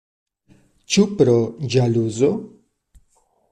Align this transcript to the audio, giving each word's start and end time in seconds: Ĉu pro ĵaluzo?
Ĉu 0.95 1.05
pro 1.19 1.35
ĵaluzo? 1.75 2.33